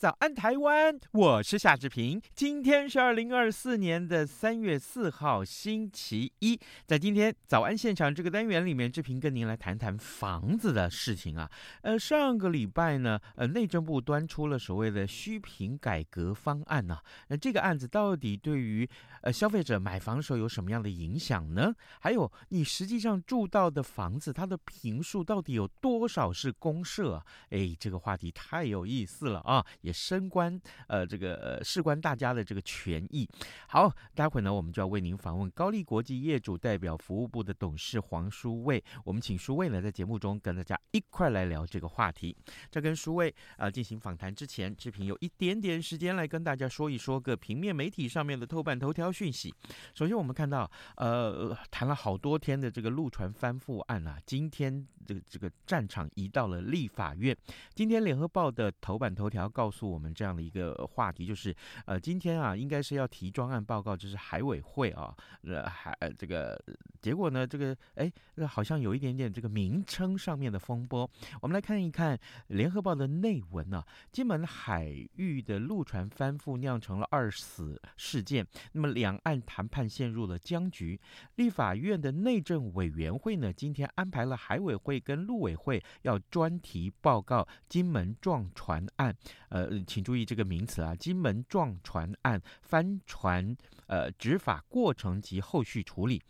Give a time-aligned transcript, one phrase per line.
[0.00, 0.98] 早安，台湾！
[1.12, 2.18] 我是夏志平。
[2.34, 6.58] 今天是二零二四年的三月四号，星期一。
[6.86, 11.50] 在今天早安现场这个单元里面，志平跟您来谈谈房子的事情啊。
[11.82, 16.96] 呃，上个礼拜呢，呃，内政部端出了所谓的虚评改革方案呢、
[17.28, 18.88] 那这个案子到底对于
[19.20, 21.74] 呃消费者买房的时候有什么样的影响呢？
[21.98, 27.26] 还有，你实际上住到的房子，它的平数到底有多少是公设啊？
[27.50, 29.62] 哎，这个话题太有意思了啊！
[29.92, 33.28] 深关呃这个呃事关大家的这个权益。
[33.68, 38.82] 好，待会呢我们就要为您访问高丽国际业主代表服务部的董事黄书卫。
[39.04, 42.36] 我们请书卫呢在节目中跟大家一块来聊这个话题。
[42.70, 49.52] 在跟书卫啊、进行访谈之前，志平有一点点时间来跟大家说一说个平面媒体上面的头版头条讯息。
[49.94, 57.36] 首先我们看到呃谈了好多天的这个陆船翻覆案啊，今天这个这个战场移到了立法院。
[57.74, 59.79] 今天联合报的头版头条告诉。
[59.80, 66.62] 诉我们这样的一个话题就是，呃，今天啊，应该是要提专案报告，就是海委会啊，呃，还这个
[67.00, 68.12] 结果呢，这个哎，
[68.46, 71.10] 好像有一点点这个名称上面的风波。
[71.40, 73.82] 我们来看一看联合报的内文啊，
[74.12, 74.84] 金门海
[75.16, 81.00] 域的陆船翻覆酿成了二死事件，那么两岸谈判陷入了僵局。
[81.36, 89.16] 立法院的内政委员会呢，今天安排了海委会跟陆委会要专题报告金门撞船案，
[89.48, 89.69] 呃。
[89.86, 96.22] 请注意这个名词啊，金门撞船案翻船，呃，执法过程及后续处理。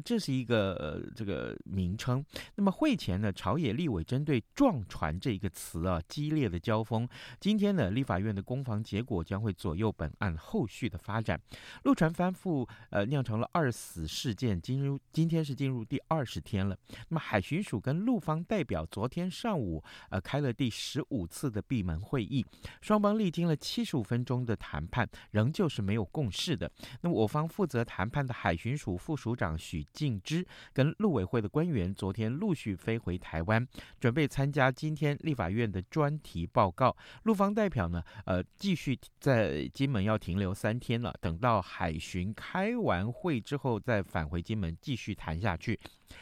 [0.00, 2.24] 这是一个呃这个名称。
[2.54, 7.08] 那么会前呢，朝野立委针对“撞船”这一个词啊，激烈的交锋。
[7.40, 11.40] 今天呢，立法院的攻防结果将会左右本案后续的发展。
[11.84, 16.76] 陆船翻覆，呃，酿成了二死事件，进入今天是进入第二十天了。
[17.08, 22.44] 那么海巡署跟陆方代表昨天上午呃开了第十五次的闭门会议，
[22.80, 26.70] 双方历经了七十五分钟的谈判，仍旧是没有共识的。
[27.00, 33.66] 那么我方负责谈判的海巡署副署长许敬之跟陆委会的官员昨天陆续飞回台湾，
[34.00, 36.96] 准备参加今天立法院的专题报告。
[37.24, 45.78] 陆方代表呢，呃，继续在金门要停留三天了，等到海巡开完会之后再返回金门继续谈下去。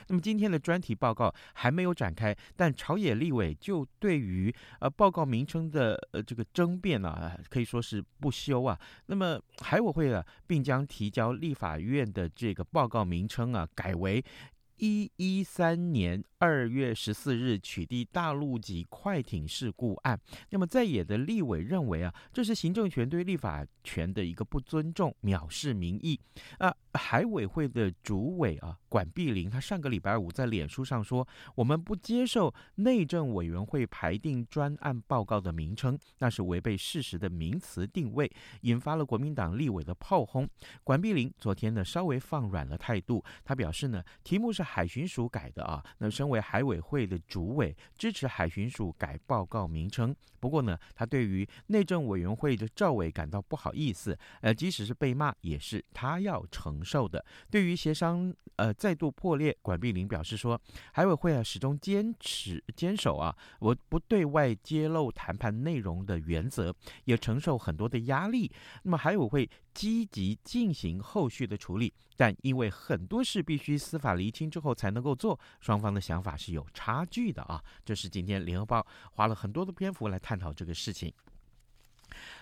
[0.09, 8.79] 那么今天的专题报告还没有展开，但朝野立委就对于呃报告名称的呃这个争辩啊，可以说是不休啊。
[9.07, 14.25] 那么海委会啊，并将提交立法院的这个报告名称啊，改为
[14.77, 20.19] 一一三年二月十四日取缔大陆籍快艇事故案。
[20.51, 26.19] 那么在野的立委认为啊，这是行政权对立法权的一个不尊重，藐视民意
[26.59, 26.75] 啊。
[26.97, 38.31] 海委会的主委啊，管碧玲，他上个礼拜五在脸书上说：“我们不接受内政委员会排定专案报告的名称，那是违背事实的名词定位，
[38.61, 40.49] 引发了国民党立委的炮轰。”
[40.85, 50.15] 管碧玲昨天呢，稍微放软了态度，他表示呢，题目是海巡署改的啊，那身为海委会的主委，支持海巡署改报告名称。
[50.41, 57.25] 不过呢，他对于内政委员会的赵伟感到不好意思，呃，即使是被骂，也是他要承受的。
[57.51, 60.61] 对于协商呃再度破裂，管碧玲表示说，
[60.93, 66.75] 海委会啊始终坚持坚守啊，我不对外揭露谈判内容的原则，
[67.05, 68.53] 也承受很多的压力。
[68.83, 77.61] 那么海委会积极进行后续的处理，但因为很多事必须司法厘清之后才能够做，双方的想法是有差距的啊。
[77.85, 81.13] 这是今天联合报花了很多的篇幅来探讨这个事情。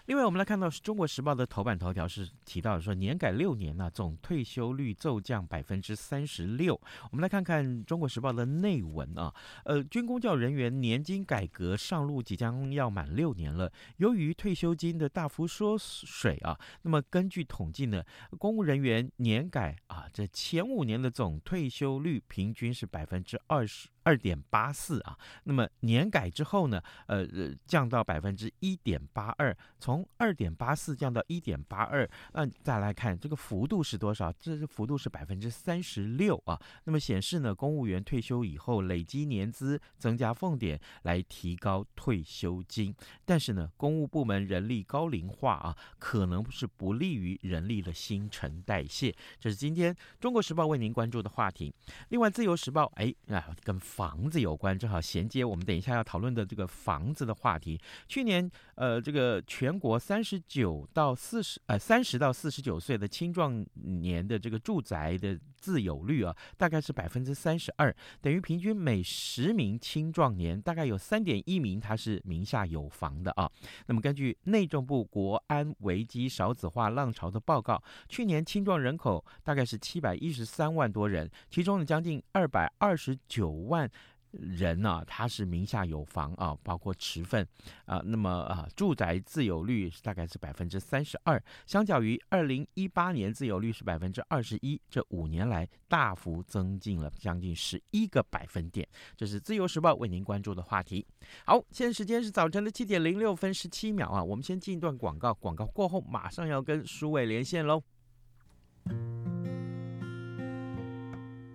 [0.07, 6.75] 另外，我们来看到《中国时报》的头版头条是提到说，年改六年呢、总退休率骤降百分之三十六。
[7.13, 9.33] 我们来看看《中国时报》的内文啊，
[9.65, 18.03] 呃，军公教人员年金改革上路即将要满六年了，由于退休金的大幅缩水啊，那么根据统计呢，
[18.41, 23.89] 公务人员年改啊，这前五年的总退休率平均是百分之二十。
[24.05, 27.25] 二点八四啊，那么年改之后呢，呃，
[27.69, 32.09] 降到百分之一点八二，从从二点八四降到一点八二。
[32.33, 34.33] 那再来看这个幅度是多少？
[34.33, 36.59] 这是幅度是百分之三十六啊。
[36.85, 42.95] 那么显示呢，公务员退休以后累积年资增加俸点来提高退休金。
[43.27, 49.15] 但是呢，公务部门人力高龄化啊，可能是不利于人力的新陈代谢。
[49.39, 51.71] 这是今天中国时报为您关注的话题。
[52.09, 57.79] 另外，自由时报哎啊，跟房子有关，正好衔接我们等一下要讨论的这个房子的话题。
[58.09, 73.51] 去年呃，这个全国三十九到四十呃三十到四十九岁的青壮年的这个住宅的自有率啊，大概是百分之三十二，等于平均每十名青壮年大概有三点一名他是名下有房的啊。
[73.87, 83.91] 那么根据内政部国安危机少子化浪潮的报告，去年青壮人口大概是七百一十三万多人，其中呢将近二百二十九万。
[84.33, 87.47] 人呢、他是名下有房啊，包括持分
[87.85, 98.89] 啊，那么啊，住宅自有率大概是百分之三十二，相较于二零一八年自有率是百分之二十一，这五年来大幅增进了将近十一个百分点。
[99.17, 101.07] 这是自由时报为您关注的话题。
[101.45, 107.83] 好，现在时间是早晨的七点零六分十七秒啊，我们先进一段广告，广告过后马上要跟书伟连线喽。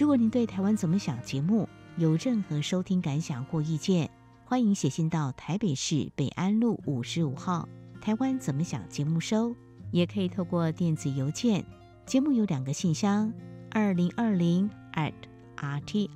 [0.00, 1.68] 如果您对台湾怎么想节目
[1.98, 4.10] 有任何收听感想或意见，
[4.46, 7.68] 欢迎写信到台北市北安路五十五号
[8.00, 9.54] 台湾怎么想节目收，
[9.90, 11.62] 也可以透过电子邮件。
[12.06, 13.30] 节目有两个信箱：
[13.70, 15.12] 二零二零 at
[15.58, 16.08] rti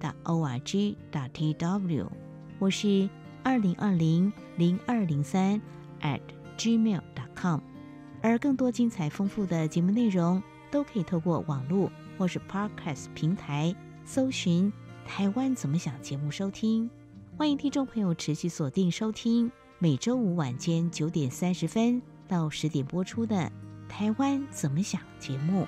[0.00, 2.06] dot org dot tw，
[2.58, 3.08] 或是
[3.44, 5.62] 二零二零零二零三
[6.00, 6.20] at
[6.58, 7.60] gmail dot com。
[8.22, 11.88] 而更多精彩丰富的节目内容，都可以透过网络。
[12.20, 13.74] 或是 Podcast 平台
[14.04, 14.70] 搜寻
[15.08, 16.90] “台湾怎么想”节目收听，
[17.34, 23.36] 欢迎听众朋友持续锁定收听每周五晚间九点三十分到十点播出的
[23.88, 25.66] 《台湾怎么想》节目。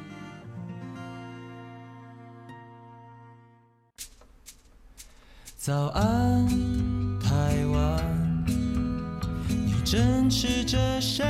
[5.56, 6.46] 早安，
[7.18, 8.44] 台湾，
[9.48, 11.24] 你正吃着什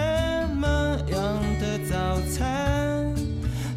[0.57, 0.67] 么
[1.13, 2.72] 样的早餐？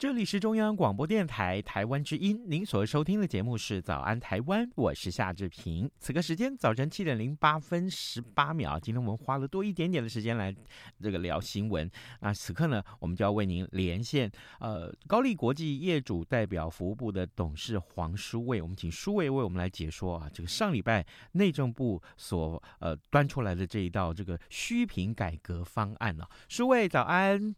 [0.00, 5.90] 这里是中央广播电台台湾之音，您所收听的节目是《早安台湾》，我是夏志平。
[5.98, 10.56] 此刻时间早晨七点零八分十八秒，今天我们花了多一点点的时间来
[11.02, 11.88] 这个聊新闻。
[12.20, 26.30] 那此刻呢，我们就要为您连线呃高力国际业主代表服务部的董事黄书卫，我们请书卫为我们来解说啊，这个上礼拜内政部所呃端出来的这一道这个虚凭改革方案呢、啊。
[26.48, 27.54] 书卫早安。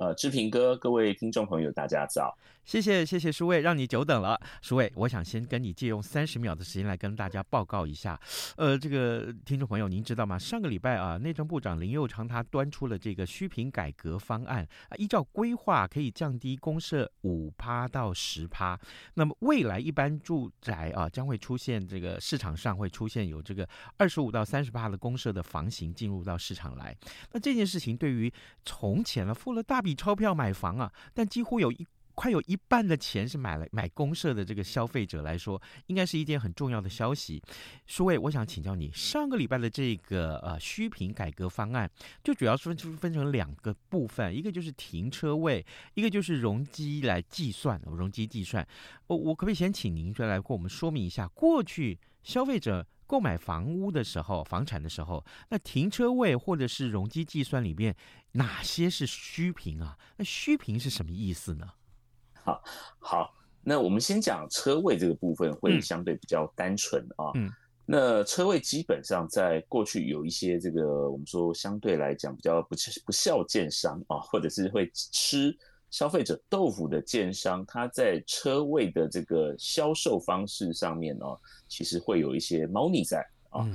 [0.00, 2.34] 呃，志平哥，各位听众朋友，大家早。
[2.64, 4.40] 谢谢谢谢书卫，让你久等了。
[4.62, 8.20] 书卫，我想先跟你借用三十秒的时间来跟大家报告一下。
[8.56, 10.38] 呃，这个听众朋友，您知道吗？
[10.38, 18.78] 上个礼拜啊，内政部长林佑昌他端出了这个虚凭改革方案啊，依照规划可以降低公设五趴到十趴。
[19.14, 26.96] 那么未来一般住宅啊，将会出现这个市场上会出现有这个二十五到三十趴的公设的房型进入到市场来。
[27.32, 28.32] 那这件事情对于
[28.64, 31.84] 从前呢，付了大笔钞票买房啊，但几乎有一。
[32.14, 37.42] 快有一半的钱是买了买公社的这个消费者来说，应该是一件很重要的消息。
[37.86, 41.90] 书卫，我想请教你，上个礼拜的这个呃虚评改革方案，
[42.22, 45.64] 就主要是分分成两个部分，一个就是停车位，
[45.94, 48.66] 一个就是容积来计算，容积计算。
[49.06, 57.96] 我我可不可以先请您来来跟我们说明一下，过去消费者购买房屋的时候，房产的时候，那停车位或者是容积计算里面
[58.32, 59.96] 哪些是虚评啊？
[60.16, 61.68] 那虚评是什么意思呢？
[62.44, 62.62] 好，
[62.98, 67.30] 好，那我们先讲车位这个部分，会相对比较单纯啊。
[67.34, 67.50] 嗯，
[67.84, 75.56] 那车位基本上在过去有一些这个我们说相对来讲比较不不孝建商啊，或者是会吃
[75.90, 81.26] 消费者豆腐的建商，他在车位的这个销售方式上面呢，
[81.68, 83.68] 其实会有一些猫腻在啊。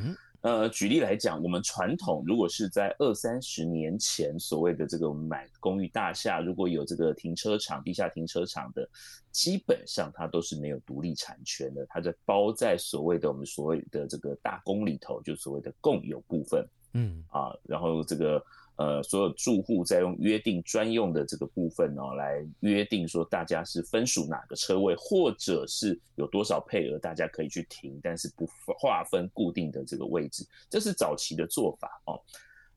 [0.45, 8.87] 呃，举例来讲，我们传统如果是在二三十年前所谓的这个我们买公寓大厦，如果有这个停车场、地下停车场的，
[9.31, 18.39] 基本上它都是没有独立产权的，它在包在所谓的我们所谓的这个大公里头，就所谓的共有部分，嗯啊，然后这个。
[18.77, 28.45] 呃，所有住户在用约定专用的这个部分、哦，来约定说大家是分属哪个车位，或者是有多少配额，大家可以去停，但是不
[28.77, 32.19] 划分固定的这个位置，这是早期的做法哦。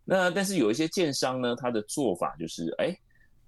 [0.05, 2.97] 那但是有一些建商呢，他的做法就是，哎，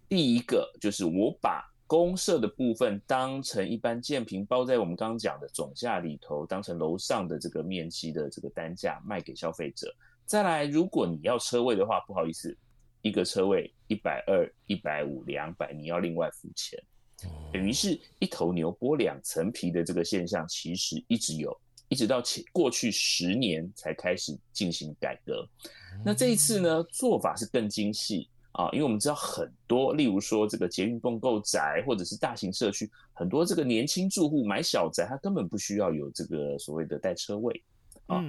[0.09, 9.95] 第一个就是我把公社的部分当成一般建平包在我们刚刚讲的总价里头，当成楼上的这个面积的这个单价卖给消费者。
[10.31, 12.57] 再来，如果你要车位的话，不好意思，
[13.03, 16.81] 一个车位一百二、一百五、两百，你要另外付钱，
[17.53, 25.45] 等于是一头牛剥两层皮的这个现象，其实一直有，一直到前过去十年才开始进行改革。
[26.05, 37.61] 那这一次呢，做法是更精细啊，因为我们知道很多，例如说这个捷运共购宅或者是大型社区，很多这个年轻住户买小宅，他根本不需要有这个所谓的带车位
[38.07, 38.25] 啊。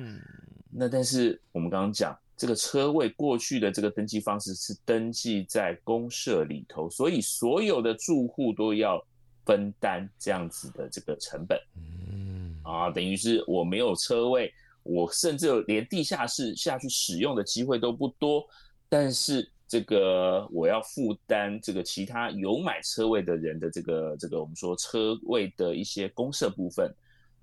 [0.74, 9.00] 那但是我们刚刚讲这个车位过去的这个登记方式是登记在公社里头，所以所有的住户都要
[9.46, 11.60] 分担这样子的这个成本。
[11.76, 14.52] 嗯，啊，等于是我没有车位，
[14.84, 18.44] 我甚至连地下室下去使用的机会都不多，
[18.90, 26.92] 但是这个我要负担这个其他有买车位的人的这个这个我们说车位的一些公社部分。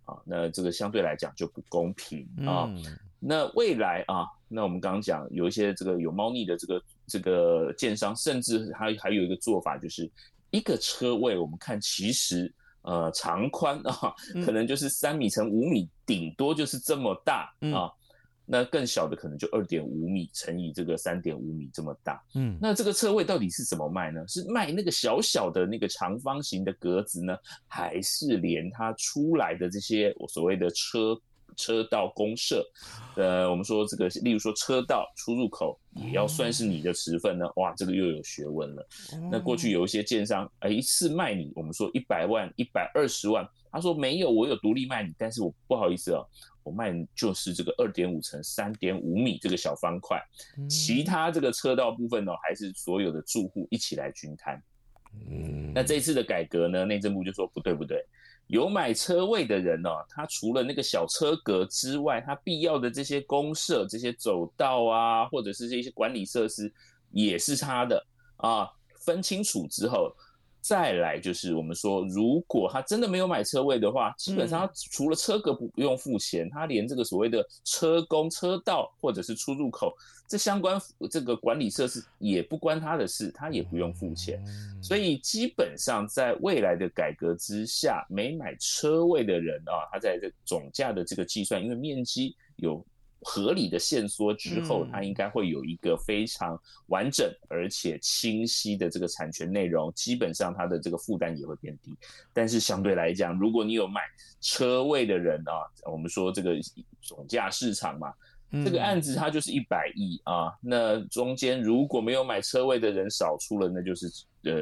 [0.08, 2.64] 啊，那这个相对来讲就不公平啊。
[2.66, 10.08] 嗯那未来啊，那我们刚刚讲有一些这个有猫腻的这个这个建商，甚至还还有一个做法，就是
[10.52, 14.14] 一个车位，我们看其实呃长宽啊，
[14.46, 17.90] 可能就是三米乘五米，顶多就是这么大啊。
[18.50, 22.22] 那更小的可能就二点五米乘以这个三点五米这么大。
[22.34, 24.26] 嗯，那这个车位到底是怎么卖呢？
[24.26, 27.36] 是卖那个小小的那个长方形的格子呢，
[27.66, 31.20] 还是连它出来的这些我所谓的车？
[31.56, 32.64] 车道公社，
[33.16, 38.88] 呃，我们说这个，例如说车道出入口也要算是你的持份呢，哇，这个又有学问了。
[39.28, 46.24] 那过去有一些建商，哎，一次卖你，我们说一百万、一百二十万，他说没有，我有独立卖你，但是我不好意思哦，
[46.68, 50.22] 我卖就是这个二点五乘三点五米这个小方块，
[50.68, 54.62] 其他这个车道部分呢，还是所有的住户一起来均摊。
[55.30, 58.04] 嗯，那这一次的改革呢，内政部就说不对不对。
[58.48, 66.70] 有买车位的人哦，他除了那个小车格之外，他必要的这些公社、这些走道啊，或者是这些管理设施，
[67.12, 68.06] 也是他的
[68.36, 68.68] 啊。
[69.06, 70.14] 分清楚之后。
[70.60, 79.94] 再来就是我们说，如果他真的没有买车位的话，基本上他除了车格不不用付钱，他连这个所谓的车工、车道或者是出入口
[80.26, 80.78] 这相关
[81.10, 84.42] 这个管理设施也不关他的事，他也不用付钱。
[84.82, 92.84] 所以基本上在未来的改革之下，没买车位的人啊，他在这总价的这个计算，因为面积有。
[93.22, 96.56] 合理的限缩之后，它应该会有一个非常
[96.86, 101.96] 完整而且清晰的这个产权内容，基本上它的这个负担也会变低。
[102.32, 104.02] 但是相对来讲，如果你有买
[104.40, 106.54] 车位的人啊，我们说这个
[107.00, 108.14] 总价市场嘛，
[108.64, 114.06] 这个案子它就是一百亿啊，那中间如果没有买车位的人少出了，那就是
[114.44, 114.52] 呃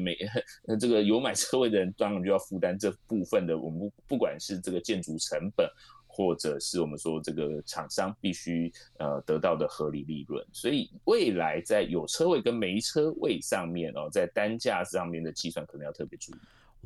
[0.00, 0.16] 没
[0.64, 5.68] 那这个有买车位的人当然就要负担这部分的，我们不不管是这个建筑成本。
[6.16, 16.36] 或者是我们说这个厂商必须呃得到的合理利润，所以未来在有车位跟没车位上面哦，在单价上面的计算可能要特别注意。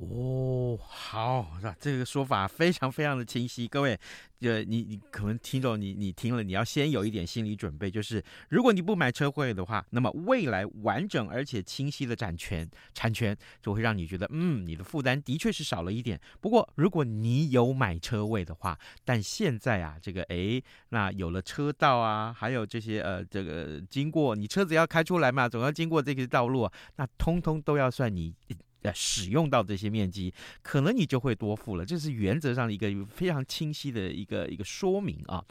[0.00, 3.68] 哦，好，那这个说法非常非常的清晰。
[3.68, 4.00] 各位，
[4.40, 16.18] 呃，你你可能听懂，你你听了，你要先有一点心理准备，就是如果你不买车位的话，那么未来完整而且清晰的产权产权就会让你觉得，嗯，你的负担的确是少了一点。
[16.40, 26.66] 不过，如果你有买车位的话，但现在啊，这个诶，那有了车道啊，还有这些呃，这个经过你车子要开出来嘛，总要经过这个道路，
[26.96, 28.34] 那通通都要算你。
[28.82, 30.32] 呃，使用到这些面积，
[30.62, 31.84] 可能你就会多付了。
[31.84, 35.44] 这是原则上的一个非常清晰的一个一个说明啊。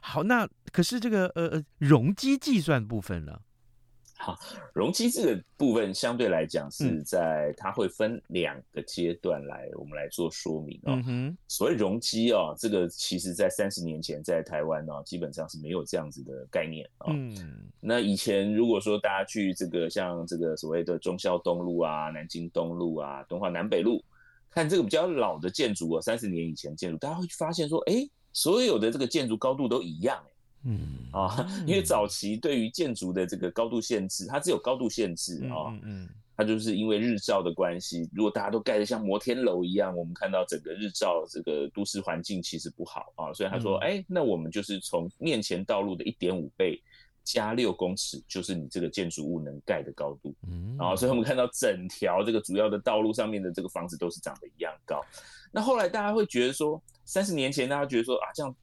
[0.00, 3.40] 好，那可是这个呃呃容积计算部分呢？
[4.24, 4.38] 好，
[4.72, 10.98] 容积这个部分相对来讲是在它会分两个阶段来，我们来做说明哦。
[11.06, 17.12] 嗯，所谓容积哦，这个其实在三十年前在台湾哦，基本上是没有这样子的概念哦。
[17.12, 24.02] 嗯，那以前如果说大家去这个像这个所谓的忠孝东路啊、南京东路啊、东华南北路，
[24.50, 30.24] 看这个比较老的建筑哦，三十年以前建筑，大家会发现说，哎，所有的这个建筑高度都一样，
[30.64, 30.80] 嗯
[31.12, 46.80] 啊， 因为早期对于建筑的这个高度限制，它只有高度限制啊，嗯，嗯，它就是因为日照的关系，如果大家都盖得像摩天楼一样，我们看到整个日照这个都市环境其实不好啊，所以他说，哎，那我们就是从面前道路的一点五倍。
[47.26, 55.02] 加六公尺就是你这个建筑物能盖的高度，嗯，然后所以我们看到整条这个主要的道路上面的这个房子都是长得一样高。
[55.50, 58.54] 那后来大家会觉得说，三十年前大家觉得说啊，这样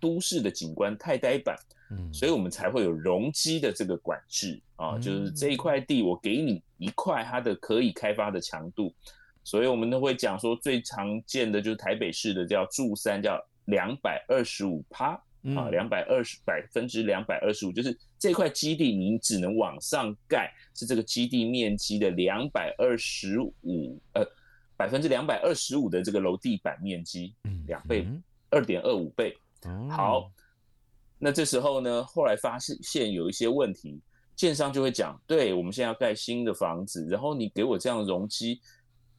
[0.00, 1.56] 都市的景观太呆板，
[1.90, 8.94] 嗯，所以我们才会有容积的这个管制啊，就是这一块地我给你一块它的可以开发的强度，
[9.44, 15.20] 所以我们都会讲说最常见的就是台北市的叫住三叫两百二十五趴。
[15.54, 24.26] 啊，两百二十百分之两百二十五，就是这块基地你只能往上盖，是这个基地面积的两百二十五，呃，
[24.76, 28.04] 百分之两百二十五的这个楼地板面积，嗯，两倍，
[28.50, 29.34] 二点二五倍。
[29.90, 30.30] 好，
[31.18, 34.00] 那这时候呢，后来发现有一些问题，
[34.36, 38.60] 建商就会讲，对，我们现在要盖新的房子，然后你给我这样的容积。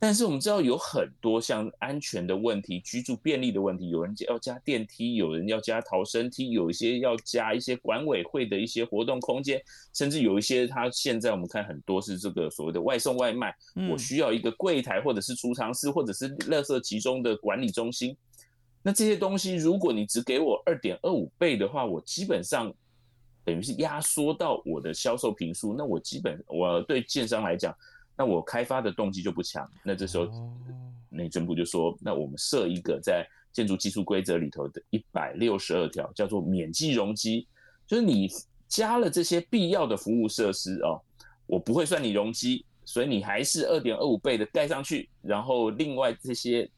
[0.02, 9.62] 但是我们知道有很多像安全的问题、居住便利的问题，有人要加电梯，有人要加逃生梯，有一些要加一些管委会的一些活动空间，
[9.94, 13.54] 甚至有一些他现在我们看很多是这个所谓的外送外卖，
[13.92, 18.16] 我需要一个柜台或者是储藏室或者是垃圾集中的管理中心。
[18.82, 22.74] 那这些东西如果你只给我二点二五倍的话，我基本上
[23.44, 27.76] 等于是压缩到我的销售坪数，那我基本我对建商来讲。
[28.18, 30.28] 那我开发的动机就不强，那这时候
[31.08, 37.48] 内政部就说，那我们设一个在建筑技术规则里头的一百六十二条，叫做免计容积，
[37.88, 38.30] 就是你
[38.68, 41.00] 加了这些必要的服务设施哦，
[41.46, 46.70] 我不会算你容积，所以你还是二点二五倍的盖上去，然后另外这些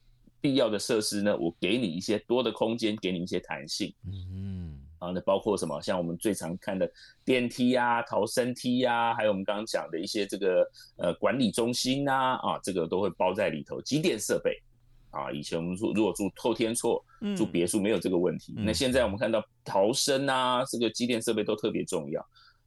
[0.42, 3.94] 必要的设施呢，我给你一些多的空间，给你一些弹性。
[4.06, 4.80] 嗯。
[5.00, 5.82] 啊，那包括什么？
[5.82, 6.88] 像我们最常看的
[7.26, 10.64] 电梯啊、逃生梯啊，还有我们刚刚讲的一些这个
[10.98, 13.82] 呃管理中心啊，啊，这个都会包在里头。
[13.82, 14.62] 机电设备
[15.10, 17.04] 啊，以前我们说如果住透天厝、
[17.36, 22.24] 住别墅没有这个问题，嗯、那现在我们看到逃生啊，这个机电设备都特别重要，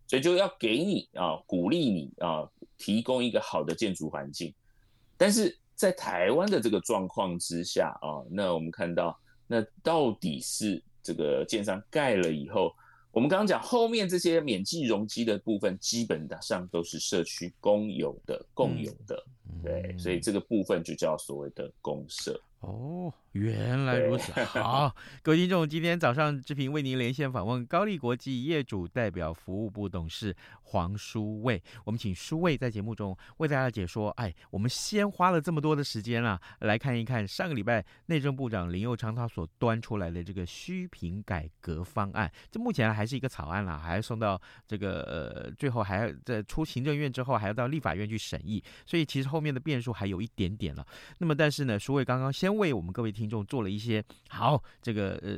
[0.08, 2.42] 所以就要给你啊，鼓励你啊，
[2.76, 4.52] 提供一个好的建筑环境。
[5.16, 10.82] 但是在台湾的这个状况之下啊，那我们看到那到底是？
[11.06, 12.74] 这个建商盖了以后，
[13.12, 19.22] 我们刚刚讲后面这些免计容积的部分，基本上都是社区公有的、共有的，
[19.62, 22.40] 对，所以这个部分就叫所谓的公社。
[22.60, 24.32] 哦，原来如此。
[24.44, 31.62] 好， 各位听众，今天早上志平为您连线访问高丽国际业主代表服务部董事黄书卫。
[31.84, 34.10] 我们请书卫在节目中为大家解说。
[34.10, 42.30] 哎，我们先花了这么多的时间啊，来看一看上个礼拜内政部长林佑昌他所端出来的这个虚评改革方案。
[42.52, 48.62] 这目前还是一个草案啦，还要送到这个呃，最后还要在出行政院之后，还要到立法院去审议。
[48.86, 50.86] 所以其实后面的变数还有一点点了。
[51.18, 52.54] 那么但是呢，书卫刚刚先。
[52.54, 55.30] 为我们各位听众做了一些好这个呃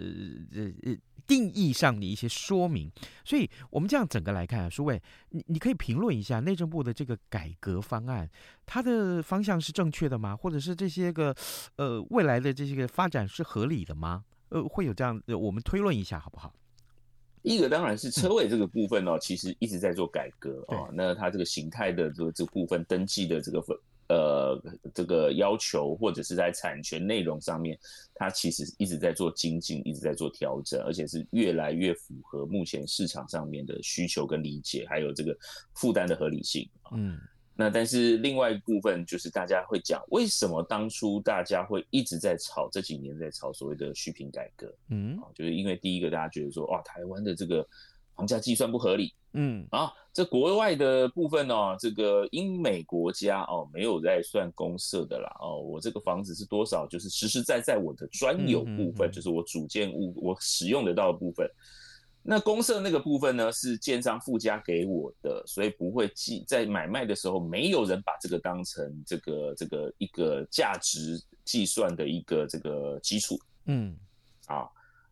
[0.55, 0.96] 呃呃
[1.27, 2.90] 定义上的一些说明，
[3.25, 8.31] 所以我们这样整个来看啊，书伟，你你可以评论一下内政部的这个改革方案，
[8.64, 10.37] 它的方向是正确的吗？
[10.37, 11.35] 或者是这些个
[11.77, 14.25] 呃未来的这些个发展是合理的吗？
[14.51, 16.55] 呃，会有这样，我们推论一下好不好？
[17.42, 20.88] 一个当然是车位这个部分哦，其实一直在做改革啊。
[20.92, 23.77] 那它这个形态的这个这个部分登记的这个分。
[24.09, 24.62] 呃，
[24.95, 27.79] 这个要求或者是在产权内容上面，
[28.14, 35.37] 它其实一直在做精进，一直在做调整，而且是越来越符合目前市场上面的需求跟理解，还有这个
[35.75, 36.69] 负担的合理性。
[36.92, 37.19] 嗯，
[37.55, 44.73] 那但是另外一部分就是大家会讲，为什么当初大家会一直在炒，这几年在炒所谓的虚坪改革？
[44.90, 47.66] 嗯，就是因为第一个大家觉得说，哇，台湾的这个。
[48.16, 61.46] 房价计算不合理，嗯啊，这国外的部分哦，这个英美国家哦，没有在算公社的啦哦，我这个房子是多少，就是实实在在我的专有部分，就是我主建物我使用得到的部分。
[62.22, 73.94] 那公社那个部分呢，是建商附加给我的，所以不会计在买卖的时候，没有人把这个当成这个这个一个价值计算的一个这个基础，嗯
[74.46, 74.66] 啊。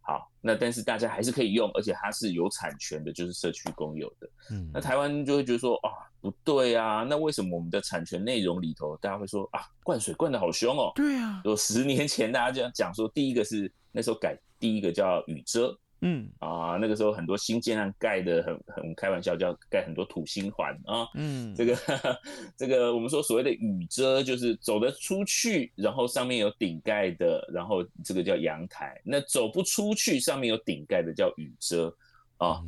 [0.06, 4.28] 好，那但是大家还是可以用，而且它是有产权的，就是社区公有的。
[4.50, 5.88] 嗯，那台湾就会觉得说啊，
[6.20, 10.92] 不对啊，那为什么我们的产权内容里头，大家会说啊，灌水灌得好凶哦？
[10.94, 15.74] 对啊，有十年前大家就讲说，第一个是那时候改，第一个叫雨遮。
[16.06, 21.08] 嗯啊，那个时候很多新建案盖的很很开玩笑，叫盖很多土星环啊。
[21.14, 21.76] 嗯，这个
[22.58, 29.00] 这个我们说所谓的雨遮，就是走得出去，然后上面有顶盖的，然后这个叫阳台。
[29.02, 31.94] 那走不出去，上面有顶盖的叫雨遮。
[32.36, 32.60] 啊。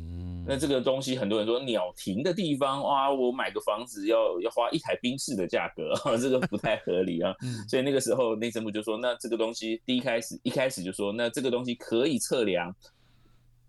[0.47, 7.35] 那这个东西很多人说鸟停的地方哇，我买个房子要要花一台宾士的价格， 这个不太合理啊。
[7.69, 12.73] 所以那个时候内政部就说，那这个东西第一开始一开始就说，那这个东西可以测量，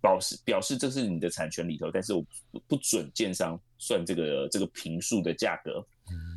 [0.00, 5.84] 表示表示这是你的产权里头，但是我不不准建商算这个这个平数的价格。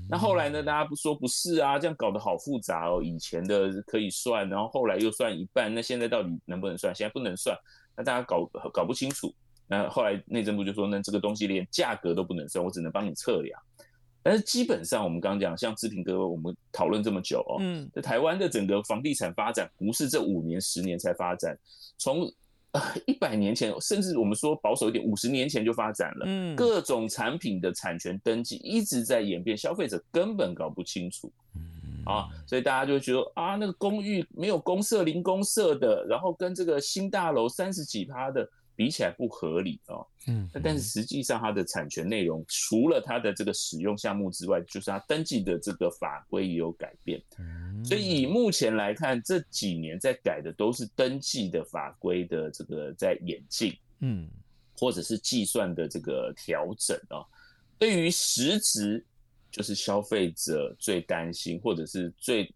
[0.10, 3.02] 那后来呢，大家不说不是啊，这样搞得好复杂哦。
[3.02, 6.94] 以前的可以算，然后后来又算一半，那现在到底能不能算？
[6.94, 7.58] 现在不能算，
[7.96, 9.34] 那大家搞搞不清楚。
[9.68, 13.58] 那后来内政部就说，那这个东西连价格都不能算，我只能帮你测量。
[14.22, 21.58] 但是基本上我们刚刚讲，像志平哥，我们讨论这么久哦，嗯，在台湾的整个房地产发展不是这五年十年才发展，
[21.98, 22.30] 从
[22.72, 38.48] 呃一百年前，甚至我们说保守一点，五十年前就发展了，嗯，各种产品的产权登记一直在演变，消费者根本搞不清楚，嗯啊，所以大家就觉得啊，那个公寓没有公社零公社的，然后跟这个新大楼三十几趴的。
[38.76, 47.22] 比起来不合理哦，嗯，但是实际上它的产权内容，除了它的这个使用项目之外，就是它登记的这个法规也有改变，
[47.86, 54.28] 所以以目前来看，这几年在改的都是登记的法规的这个在演进，嗯，
[54.78, 57.22] 或者是计算的这个调整啊。
[57.78, 59.04] 对于实质，
[59.52, 62.52] 就是消费者最担心或者是最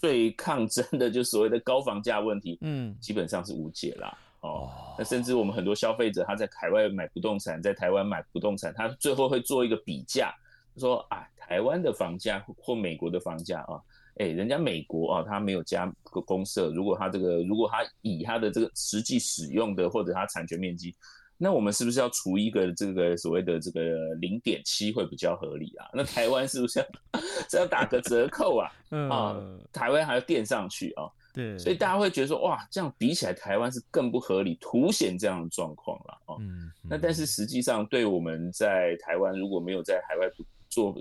[0.00, 4.16] 最抗争的，就所谓的高房价问题，嗯，基本上是无解啦。
[4.44, 10.34] 哦，那甚至我们很多消费者他在海外买不动产，在台湾买不动产，他最后会做一个比价，
[10.76, 13.80] 说啊，台湾的房价或美国的房价啊，
[14.16, 20.94] 哎，人家美国啊，他没有加公社，如果他这个，如果他以他的这个实际使用的或者他产权面积，
[21.38, 25.88] 那我们是不是要除一个这个所谓的这个零点七会比较合理啊？
[25.94, 26.86] 那台湾是不是要
[27.48, 28.70] 是要打个折扣啊？
[29.10, 29.40] 啊，
[29.72, 31.08] 台湾还要垫上去啊？
[31.34, 36.36] 对，所以大家会觉得说，哇，这样比起来，台湾是更不合理，凸显这样的状况了哦。
[36.38, 40.30] 嗯，那但是实际上，对我们在台湾如果没有在海外
[40.70, 40.96] 做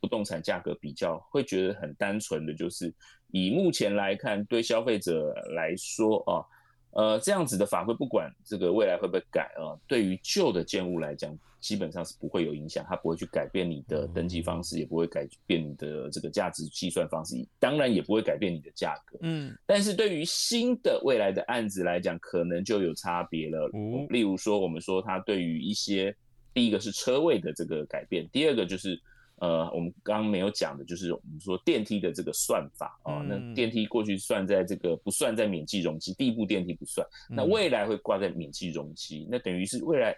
[0.00, 2.94] 不动产价格比较，会觉得很单纯的就是，
[3.32, 6.46] 以目前来看，对消费者来说啊，
[6.92, 11.36] 呃，这样子的法规，不管这个未来会不会改啊，对于旧的建物来讲。
[11.64, 19.18] 基本上是不会有影响，它不会去改变你的登记方式，也不会改变你的这个价值计算方式，当然也不会改变你的价格。
[19.22, 23.70] 嗯，但是对于新的未来的案子来讲，可能就有差别了。
[23.72, 26.14] 嗯，例如说，我们说它对于一些，
[26.52, 29.00] 第一个是车位的这个改变，第二个就是
[29.36, 33.24] 呃，我们刚刚没有讲的，就是我们说电梯的这个算法啊。
[33.26, 40.14] 那电梯过去算在这个不算在免计容积，第一部电梯不算，那未来会挂在免计容积，那等于是未来。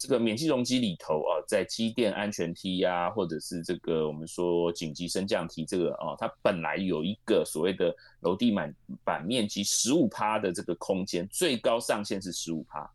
[0.00, 12.90] 这个免息容积里头啊，在机电安全梯呀、啊，或者是这个我们说紧急升降梯这个啊，它本来有一个所谓的楼地板板面积十五趴的这个空间，最高上限是十五趴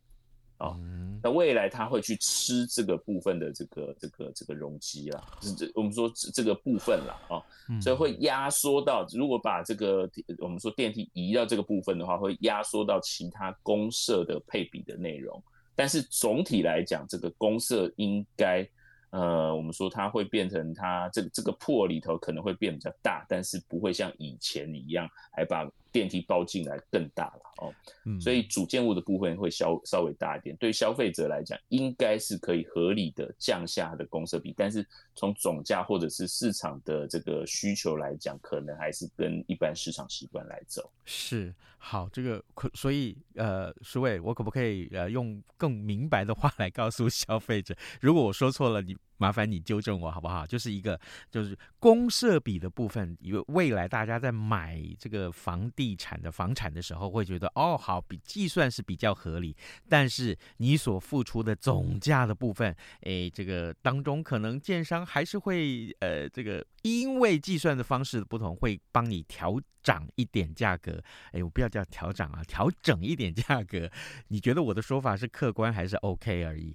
[0.58, 0.76] 啊。
[1.22, 7.38] 那未来它会去吃这个部分的这个这个这个容积啦，就是这我们说这个部分啦啊，
[7.80, 15.40] 所以会压缩到，如果把这个我们说电梯移到这个部分的话，会压缩到其他公社的配比的内容。
[15.76, 18.68] 但是总体来讲，这个公社应该，
[19.10, 27.74] 呃，我们说它会变成它这个这个破里头可能会变比较大，但是不会像以前一样还把电梯包进来更大了哦。
[28.04, 40.92] 嗯，所以主建物的部分会稍稍微大一点，对消费者来讲应该是可以合理的降下的公设比，但是从总价或者是市场的这个需求来讲，可能还是跟一般市场习惯来走。
[41.06, 41.56] 是。
[41.78, 47.76] 好，这个可所以呃，书伟，我可不可以呃用更明白的话来告诉消费者？
[48.02, 50.48] 如果我说错了，你麻烦你纠正我好不好？
[50.48, 51.00] 就是一个
[51.30, 59.56] 就是公设比的部分，因为未来大家在买这个房地产的房产的时候，会觉得哦，好，比计算是比较合理，
[59.88, 71.00] 但是你所付出的总价的部分，哎，这个当中可能建商还是会呃这个因为计算的方式的不同，会帮你调涨一点价格。
[71.32, 71.70] 哎，我不要。
[71.76, 73.92] 叫调涨啊，调整一点价格，
[74.30, 76.74] 你觉得我的说法是客观还是 OK 而已？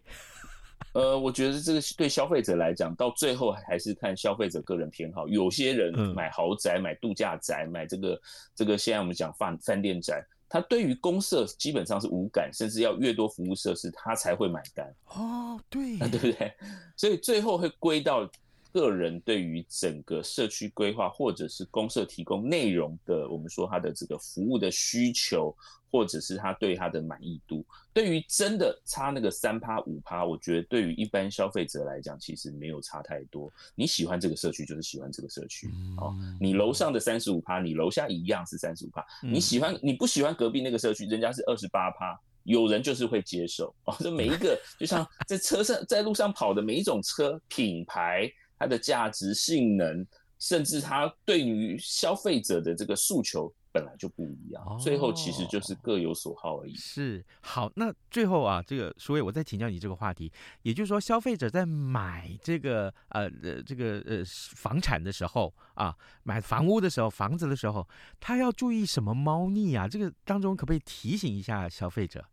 [0.92, 5.28] 呃，我觉得这个对消费者来讲，到最后还是看消费者个人偏好。
[5.28, 8.20] 有些人买豪宅、嗯、买度假宅、买这个
[8.54, 14.94] 这个，现在我们讲饭饭店宅，他对于公社基本上是无感，甚至要越多服务设施，他才会买单。
[15.06, 16.52] 哦，对， 对不对？
[16.96, 18.28] 所以最后会归到。
[18.72, 25.54] 个人对于整个社区规划或者是公社提供内容的，我们说他的这个服务的需求，
[25.90, 33.52] 或者是他对他的满意度，对于真的差那个三趴五趴，我觉得对于一般消费者来讲，其实没有差太多。
[33.74, 39.04] 你喜欢这个社区就是喜欢这个社区，哦，你楼上的三十五趴，你楼下一样是三十五趴。
[39.22, 42.18] 你喜欢你不喜欢隔壁那个社区，人家是二十八趴。
[42.44, 43.94] 有人就是会接受哦。
[44.00, 50.06] 这每一个就像在车上在路上跑的每一种车品牌，它的价值、性能，
[50.38, 53.52] 甚至它对于消费者的这个诉求。
[53.72, 56.72] 本来就不一样，最后其实就是各有所好而已。
[56.72, 64.24] 哦、是好，那最后啊，这个苏伟，我再请教你这个话题，也就是说，消费者在买这个呃呃这个呃
[64.56, 67.86] 房产的时候啊，买房屋的时候，房子的时候，
[68.18, 69.86] 他要注意什么猫腻啊？
[69.86, 72.24] 这个当中可不可以提醒一下消费者？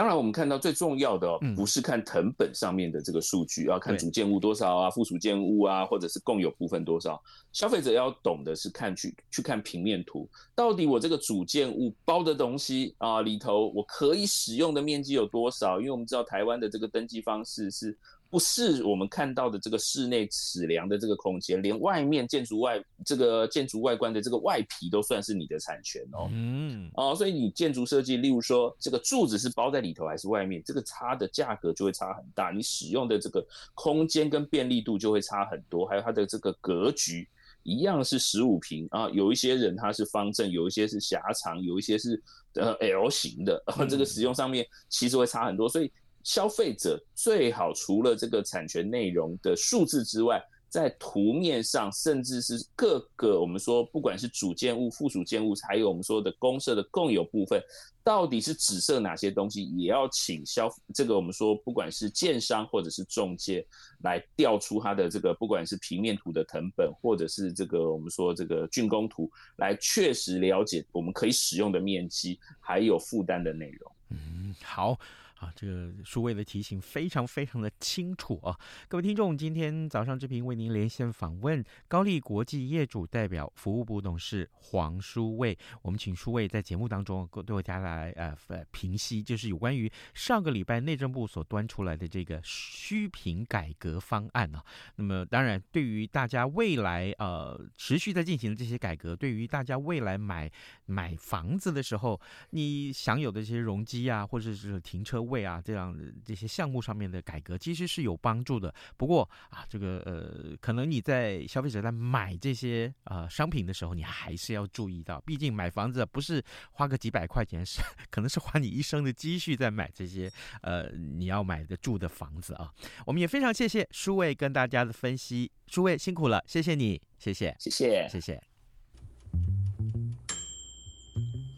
[0.00, 7.22] 当然，我们看到最重要的不是看藤本上面的这个数据，要看主建物多少啊，附属建物啊，或者是共有部分多少。
[7.52, 15.78] 消费者要懂的是看去去看平面图，到底我这个主建物包的东西啊里头，我可以使用的面积有多少？
[15.78, 17.94] 因为我们知道台湾的这个登记方式是。
[18.30, 26.28] 不是我们看到的这个室内尺量的这个空间，连外面建筑外这个建筑外观的这个外皮都算是你的产权哦。
[26.30, 37.28] 嗯，哦，所以你建筑设计，例如说这个柱子是包在里头还是外面，这个差的价格就会差很大，你使用的这个空间跟便利度就会差很多，还有它的这个格局
[37.64, 42.22] 一样是十五平啊，有一些人他是方正，有一些是狭长，有一些是
[42.54, 45.90] 呃 L 型的， 这个使用上面其实会差很多，所以。
[46.22, 57.60] 消费者最好除了这个产权内容的数字之外，在图面上，甚至是各个我们说，不管是主建物、附属建物，还有我们说的公社的共有部分，
[58.04, 63.66] 到底是指涉哪些东西，也要请消这个我们说，不管是建商或者是中介
[64.04, 73.92] 来调出它的这个，不管是平面图的成本，或者是这个我们说这个竣工图，来确实了解我们可以使用的面积，还有负担的内容。
[74.10, 74.96] 嗯，好。
[75.40, 78.54] 啊，这个书卫的提醒非常非常的清楚啊！
[78.88, 88.36] 各位听众，今天早上这频为您连线访问高丽国际业主代表服务部董事黄书卫，我们请书卫在节目当中对大家来呃
[88.70, 94.62] 评析，就是有关于上个礼拜内政部所端出来的这个虚评改革方案啊。
[94.96, 100.52] 那么当然，对于大家未来呃持续在进行的这些改革，对于大家未来买
[100.84, 108.74] 买房子的时候，你享有的这些容积啊，或者是停车位啊，这样这些项目上面的改革，其实是有帮助的。
[108.98, 120.30] 不过啊，这个呃，可能你在消费者在买这些呃商品的时候，你还是要注意到，毕竟买房子不是花个几百块钱，是 可能是花你一生的积蓄在买这些
[120.62, 122.70] 呃你要买的住的房子啊。
[123.06, 128.42] 我们也非常谢谢舒卫跟大家的分析，舒卫辛苦了，谢谢你，谢谢，谢谢，谢谢。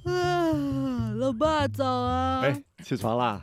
[0.05, 2.43] 啊，老爸早啊！
[2.43, 3.43] 哎，起床啦！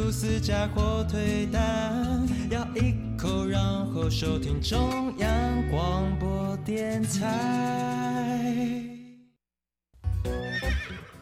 [0.00, 5.28] 吐司加火腿蛋，咬一口，然后收听中央
[5.70, 8.82] 广播电台。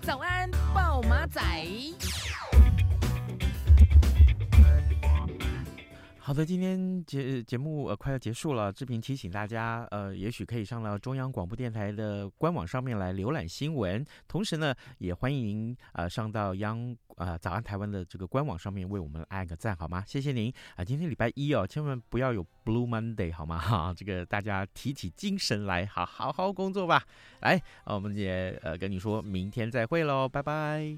[0.01, 1.41] 早安，暴马仔。
[6.29, 20.05] 好的，今天节节目呃快要结束了，志平提醒大家，呃，也许可以上到中央广播电台的官网上面来浏览新闻，同时呢，也欢迎您呃上到央呃早安台湾的这个官网上面为我们按个赞，好吗？
[20.07, 20.85] 谢谢您啊！
[20.85, 23.59] 今天礼拜一哦，千万不要有 Blue Monday 好吗？
[23.59, 27.03] 哈，这个大家提起精神来，好好好工作吧。
[27.41, 30.95] 来，我们也呃跟你说明天再会喽，拜拜。